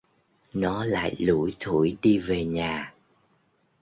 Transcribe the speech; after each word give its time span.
Nó 0.53 0.85
lại 0.85 1.15
lủi 1.19 1.55
thủi 1.59 1.97
đi 2.01 2.19
về 2.19 2.45
nhà 2.45 2.93